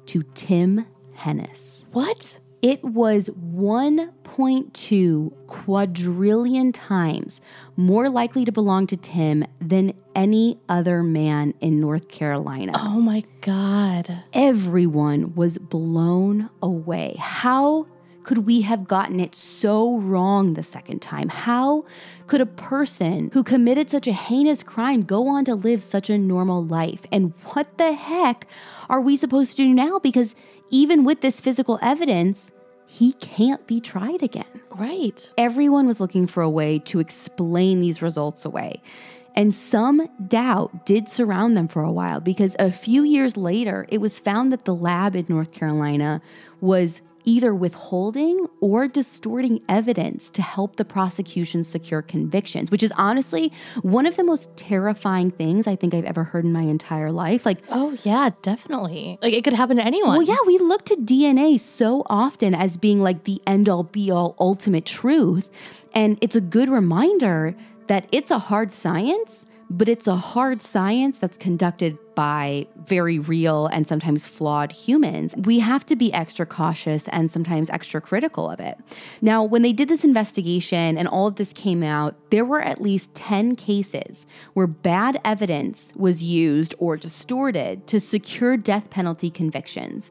[0.08, 0.86] to Tim
[1.18, 1.86] Hennis.
[1.92, 2.40] What?
[2.62, 7.42] It was 1.2 quadrillion times
[7.76, 12.72] more likely to belong to Tim than any other man in North Carolina.
[12.76, 14.24] Oh my God.
[14.34, 17.16] Everyone was blown away.
[17.20, 17.86] How
[18.28, 21.30] could we have gotten it so wrong the second time?
[21.30, 21.86] How
[22.28, 26.18] could a person who committed such a heinous crime go on to live such a
[26.18, 27.00] normal life?
[27.10, 28.46] And what the heck
[28.90, 30.00] are we supposed to do now?
[30.00, 30.36] Because
[30.70, 32.52] even with this physical evidence,
[32.86, 34.62] he can't be tried again.
[34.72, 35.32] Right.
[35.38, 38.82] Everyone was looking for a way to explain these results away.
[39.36, 44.00] And some doubt did surround them for a while because a few years later, it
[44.00, 46.22] was found that the lab in North Carolina
[46.60, 53.52] was either withholding or distorting evidence to help the prosecution secure convictions, which is honestly
[53.82, 57.46] one of the most terrifying things I think I've ever heard in my entire life.
[57.46, 59.20] Like, Oh yeah, definitely.
[59.22, 60.18] Like it could happen to anyone.
[60.18, 64.10] well, yeah, we look to DNA so often as being like the end all be
[64.10, 65.50] all ultimate truth.
[65.94, 67.56] And it's a good reminder
[67.88, 73.68] that it's a hard science, but it's a hard science that's conducted by very real
[73.68, 75.36] and sometimes flawed humans.
[75.36, 78.76] We have to be extra cautious and sometimes extra critical of it.
[79.22, 82.82] Now, when they did this investigation and all of this came out, there were at
[82.82, 84.26] least 10 cases
[84.56, 90.10] where bad evidence was used or distorted to secure death penalty convictions.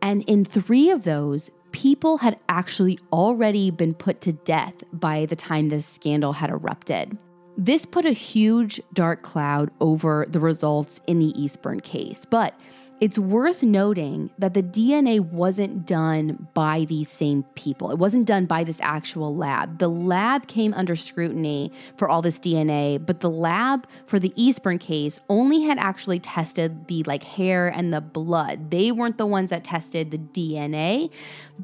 [0.00, 5.34] And in three of those, people had actually already been put to death by the
[5.34, 7.18] time this scandal had erupted.
[7.60, 12.54] This put a huge dark cloud over the results in the Eastburn case, but
[13.00, 17.90] it's worth noting that the DNA wasn't done by these same people.
[17.90, 19.80] It wasn't done by this actual lab.
[19.80, 24.78] The lab came under scrutiny for all this DNA, but the lab for the Eastburn
[24.78, 28.70] case only had actually tested the like hair and the blood.
[28.70, 31.10] They weren't the ones that tested the DNA,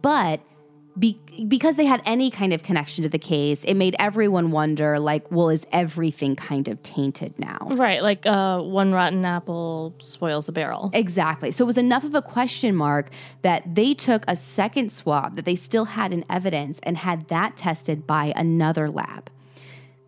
[0.01, 0.41] but
[0.99, 4.99] be- because they had any kind of connection to the case, it made everyone wonder
[4.99, 7.69] like, well, is everything kind of tainted now?
[7.71, 8.03] Right.
[8.03, 10.91] Like uh, one rotten apple spoils the barrel.
[10.93, 11.51] Exactly.
[11.51, 13.11] So it was enough of a question mark
[13.43, 17.57] that they took a second swab that they still had in evidence and had that
[17.57, 19.31] tested by another lab.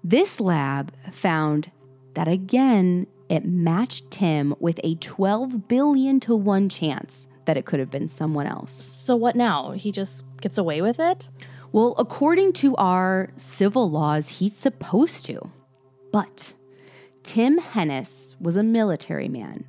[0.04, 1.70] This lab found
[2.14, 7.80] that again, it matched Tim with a 12 billion to 1 chance that it could
[7.80, 8.72] have been someone else.
[8.72, 9.72] So what now?
[9.72, 11.28] He just gets away with it?
[11.72, 15.50] Well, according to our civil laws, he's supposed to.
[16.12, 16.54] But
[17.22, 19.64] Tim Hennis was a military man,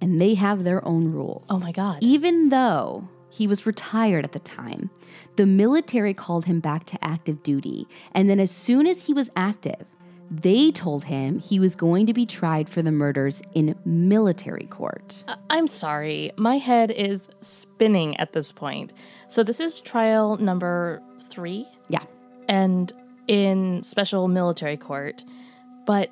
[0.00, 1.44] and they have their own rules.
[1.48, 1.98] Oh my God.
[2.00, 4.90] Even though he was retired at the time,
[5.36, 7.86] the military called him back to active duty.
[8.12, 9.86] And then, as soon as he was active,
[10.30, 15.24] they told him he was going to be tried for the murders in military court.
[15.28, 16.32] I- I'm sorry.
[16.36, 18.92] My head is spinning at this point.
[19.28, 22.02] So this is trial number three Yeah.
[22.48, 22.92] and
[23.28, 25.24] in special military court,
[25.84, 26.10] but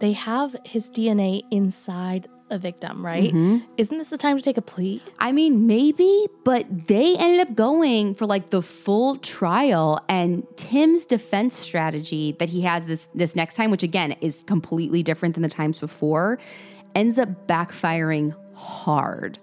[0.00, 3.32] they have his DNA inside a victim, right?
[3.32, 3.58] Mm-hmm.
[3.76, 5.02] Isn't this the time to take a plea?
[5.18, 10.00] I mean, maybe, but they ended up going for like the full trial.
[10.08, 15.02] And Tim's defense strategy that he has this this next time, which again is completely
[15.02, 16.38] different than the times before,
[16.94, 19.38] ends up backfiring hard.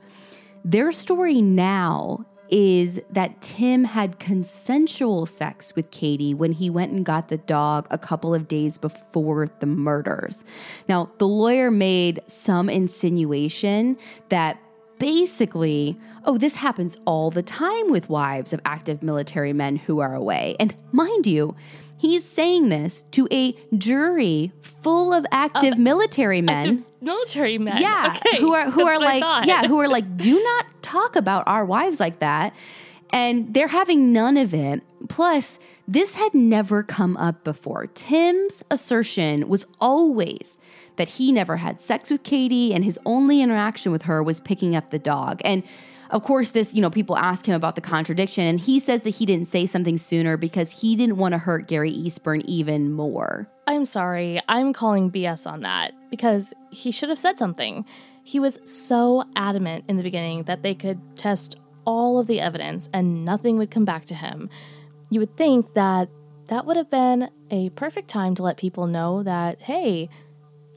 [0.66, 7.04] Their story now is that Tim had consensual sex with Katie when he went and
[7.04, 10.46] got the dog a couple of days before the murders.
[10.88, 13.98] Now, the lawyer made some insinuation
[14.30, 14.60] that
[15.00, 20.14] basically, oh, this happens all the time with wives of active military men who are
[20.14, 20.56] away.
[20.60, 21.56] And mind you,
[22.04, 24.52] he's saying this to a jury
[24.82, 26.68] full of active uh, military men.
[26.80, 27.82] Active military men.
[27.82, 31.16] Yeah, Okay, who are who that's are like yeah, who are like do not talk
[31.16, 32.54] about our wives like that.
[33.12, 34.82] And they're having none of it.
[35.08, 37.88] Plus, this had never come up before.
[37.88, 40.60] Tim's assertion was always
[40.98, 44.76] that he never had sex with Katie and his only interaction with her was picking
[44.76, 45.42] up the dog.
[45.46, 45.64] And
[46.14, 49.10] of course, this, you know, people ask him about the contradiction, and he says that
[49.10, 53.50] he didn't say something sooner because he didn't want to hurt Gary Eastburn even more.
[53.66, 54.40] I'm sorry.
[54.48, 57.84] I'm calling BS on that because he should have said something.
[58.24, 62.90] He was so adamant in the beginning that they could test all of the evidence
[62.94, 64.52] and nothing would come back to him.
[65.10, 66.10] You would think that
[66.46, 70.10] that would have been a perfect time to let people know that, hey,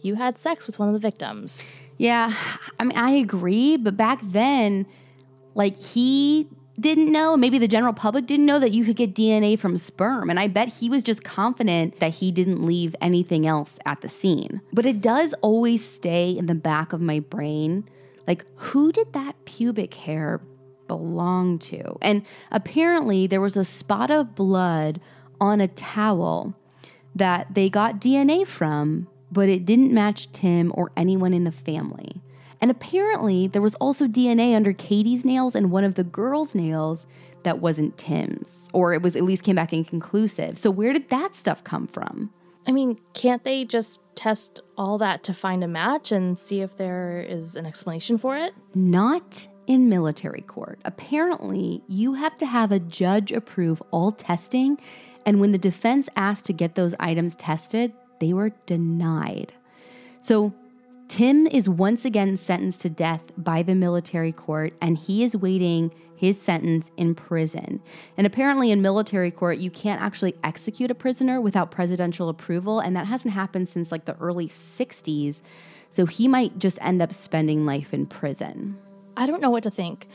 [0.01, 1.63] you had sex with one of the victims.
[1.99, 2.35] Yeah,
[2.81, 4.87] I mean, I agree, but back then,
[5.57, 6.49] like he
[6.79, 10.29] didn't know, maybe the general public didn't know that you could get DNA from sperm.
[10.29, 14.09] And I bet he was just confident that he didn't leave anything else at the
[14.09, 14.61] scene.
[14.73, 17.89] But it does always stay in the back of my brain
[18.27, 20.41] like, who did that pubic hair
[20.89, 21.97] belong to?
[22.03, 25.01] And apparently, there was a spot of blood
[25.41, 26.55] on a towel
[27.15, 32.21] that they got DNA from, but it didn't match Tim or anyone in the family.
[32.61, 37.07] And apparently, there was also DNA under Katie's nails and one of the girls' nails
[37.43, 40.59] that wasn't Tim's, or it was at least came back inconclusive.
[40.59, 42.31] So, where did that stuff come from?
[42.67, 46.77] I mean, can't they just test all that to find a match and see if
[46.77, 48.53] there is an explanation for it?
[48.75, 50.81] Not in military court.
[50.85, 54.79] Apparently, you have to have a judge approve all testing,
[55.25, 59.53] and when the defense asked to get those items tested, they were denied.
[60.19, 60.53] So,
[61.09, 65.93] Tim is once again sentenced to death by the military court, and he is waiting
[66.17, 67.81] his sentence in prison.
[68.17, 72.97] And apparently, in military court, you can't actually execute a prisoner without presidential approval, and
[72.97, 75.43] that hasn't happened since like the early 60s.
[75.91, 78.77] So, he might just end up spending life in prison.
[79.17, 80.09] I don't know what to think.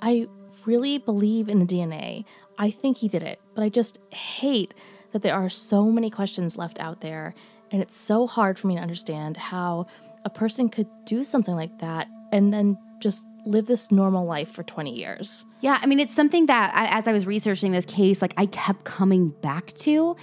[0.00, 0.28] I
[0.66, 2.24] really believe in the DNA.
[2.58, 4.74] I think he did it, but I just hate
[5.12, 7.34] that there are so many questions left out there,
[7.70, 9.86] and it's so hard for me to understand how
[10.28, 14.62] a person could do something like that and then just live this normal life for
[14.62, 15.46] 20 years.
[15.62, 18.44] Yeah, I mean, it's something that I, as I was researching this case, like I
[18.44, 20.16] kept coming back to.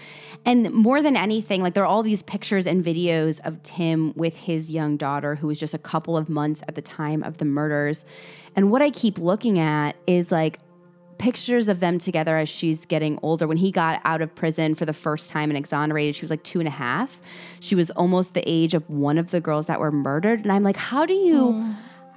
[0.46, 4.36] And more than anything, like there are all these pictures and videos of Tim with
[4.36, 7.46] his young daughter, who was just a couple of months at the time of the
[7.46, 8.06] murders.
[8.56, 10.60] And what I keep looking at is like,
[11.18, 13.48] pictures of them together as she's getting older.
[13.48, 16.44] When he got out of prison for the first time and exonerated, she was like
[16.44, 17.20] two and a half.
[17.60, 20.42] She was almost the age of one of the girls that were murdered.
[20.42, 21.74] And I'm like, how do you, hmm.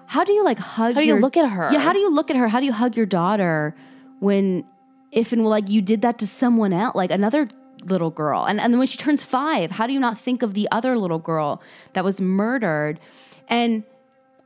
[0.07, 0.95] how do you like hug?
[0.95, 1.71] How do you your- look at her?
[1.73, 2.49] Yeah, how do you look at her?
[2.49, 3.75] How do you hug your daughter
[4.21, 4.65] when,
[5.13, 7.49] if and like you did that to someone else, like another
[7.85, 10.53] little girl, and and then when she turns five, how do you not think of
[10.53, 11.63] the other little girl
[11.95, 13.01] that was murdered?
[13.49, 13.85] And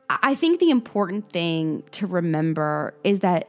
[0.09, 3.49] I think the important thing to remember is that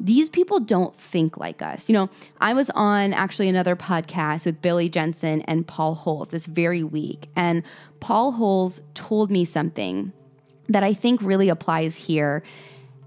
[0.00, 1.88] these people don't think like us.
[1.88, 6.46] You know, I was on actually another podcast with Billy Jensen and Paul Holes this
[6.46, 7.62] very week, and
[8.00, 10.12] Paul Holes told me something
[10.68, 12.42] that I think really applies here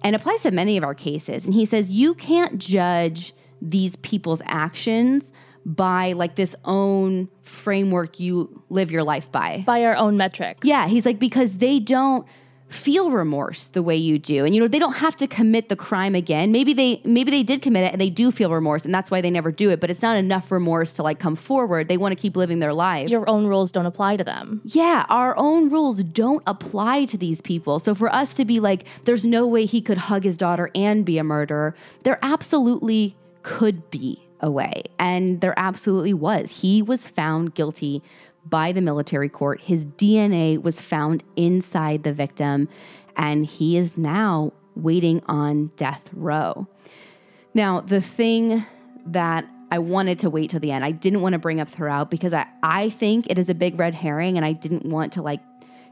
[0.03, 1.45] and applies to many of our cases.
[1.45, 5.31] And he says, You can't judge these people's actions
[5.65, 9.63] by like this own framework you live your life by.
[9.65, 10.67] By our own metrics.
[10.67, 12.27] Yeah, he's like because they don't
[12.73, 14.45] feel remorse the way you do.
[14.45, 16.51] And you know, they don't have to commit the crime again.
[16.51, 19.21] Maybe they maybe they did commit it and they do feel remorse and that's why
[19.21, 21.87] they never do it, but it's not enough remorse to like come forward.
[21.87, 23.09] They want to keep living their life.
[23.09, 24.61] Your own rules don't apply to them.
[24.65, 27.79] Yeah, our own rules don't apply to these people.
[27.79, 31.05] So for us to be like there's no way he could hug his daughter and
[31.05, 34.83] be a murderer, there absolutely could be a way.
[34.99, 36.61] And there absolutely was.
[36.61, 38.03] He was found guilty
[38.45, 39.61] by the military court.
[39.61, 42.67] His DNA was found inside the victim,
[43.15, 46.67] and he is now waiting on death row.
[47.53, 48.65] Now, the thing
[49.05, 52.11] that I wanted to wait till the end, I didn't want to bring up throughout
[52.11, 55.21] because I, I think it is a big red herring, and I didn't want to
[55.21, 55.41] like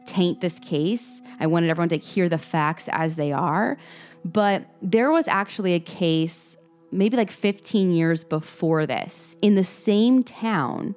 [0.05, 1.21] taint this case.
[1.39, 3.77] I wanted everyone to hear the facts as they are.
[4.23, 6.57] But there was actually a case,
[6.91, 10.95] maybe like 15 years before this, in the same town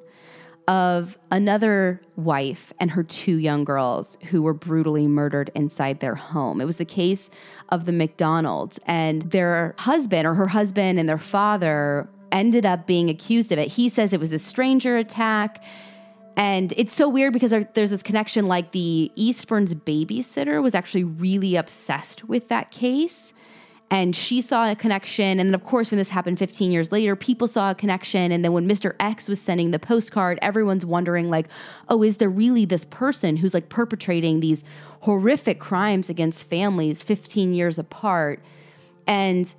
[0.67, 6.61] of another wife and her two young girls who were brutally murdered inside their home.
[6.61, 7.29] It was the case
[7.69, 13.11] of the MacDonald's, and their husband or her husband and their father ended up being
[13.11, 13.69] accused of it.
[13.69, 15.63] He says it was a stranger attack.
[16.37, 21.55] And it's so weird because there's this connection like the Eastburn's babysitter was actually really
[21.55, 23.33] obsessed with that case
[23.95, 25.39] and she saw a connection.
[25.39, 28.33] And then, of course, when this happened 15 years later, people saw a connection.
[28.33, 28.97] And then when Mr.
[28.99, 31.47] X was sending the postcard, everyone's wondering, like,
[31.89, 34.65] oh, is there really this person who's like perpetrating these
[35.03, 38.41] horrific crimes against families 15 years apart?
[39.07, 39.55] And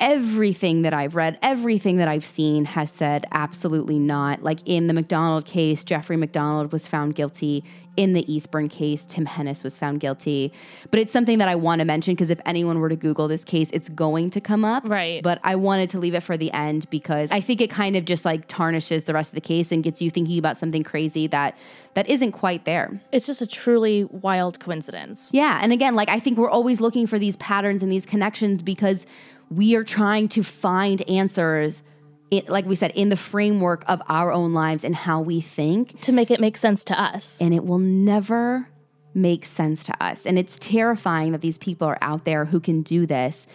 [0.00, 4.42] everything that I've read, everything that I've seen has said absolutely not.
[4.42, 7.64] Like in the MacDonald case, Jeffrey MacDonald was found guilty.
[7.96, 10.52] In the Eastburn case, Tim Hennis was found guilty.
[10.90, 13.42] But it's something that I want to mention because if anyone were to Google this
[13.42, 14.86] case, it's going to come up.
[14.86, 15.22] Right.
[15.22, 18.04] But I wanted to leave it for the end because I think it kind of
[18.04, 21.26] just like tarnishes the rest of the case and gets you thinking about something crazy
[21.28, 21.56] that
[21.94, 23.00] that isn't quite there.
[23.12, 25.30] It's just a truly wild coincidence.
[25.32, 25.58] Yeah.
[25.62, 29.06] And again, like I think we're always looking for these patterns and these connections because
[29.50, 31.82] we are trying to find answers
[32.30, 36.00] it, like we said in the framework of our own lives and how we think.
[36.02, 37.40] To make it make sense to us.
[37.40, 38.68] And it will never
[39.14, 40.26] make sense to us.
[40.26, 43.46] And it's terrifying that these people are out there who can do this.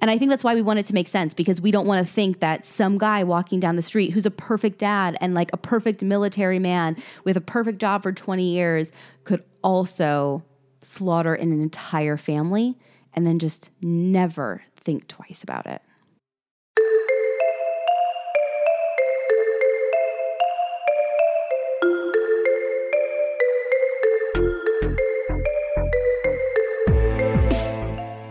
[0.00, 2.06] And I think that's why we want it to make sense because we don't want
[2.06, 5.50] to think that some guy walking down the street who's a perfect dad and like
[5.52, 8.92] a perfect military man with a perfect job for 20 years
[9.24, 10.42] could also
[10.80, 12.78] slaughter an entire family
[13.12, 15.82] and then just never think twice about it.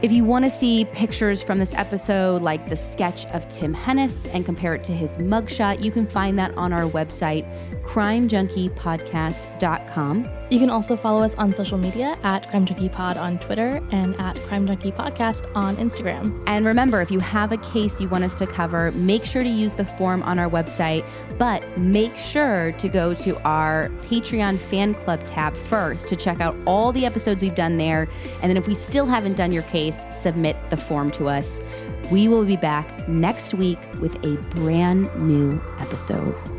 [0.01, 4.33] If you want to see pictures from this episode, like the sketch of Tim Hennis,
[4.33, 7.45] and compare it to his mugshot, you can find that on our website,
[7.83, 10.39] crimejunkiepodcast.com.
[10.49, 14.19] You can also follow us on social media at Crime Junkie Pod on Twitter and
[14.19, 16.41] at Crime Junkie Podcast on Instagram.
[16.47, 19.49] And remember, if you have a case you want us to cover, make sure to
[19.49, 21.07] use the form on our website,
[21.37, 26.55] but make sure to go to our Patreon fan club tab first to check out
[26.65, 28.07] all the episodes we've done there.
[28.41, 31.59] And then if we still haven't done your case, submit the form to us.
[32.11, 36.58] We will be back next week with a brand new episode.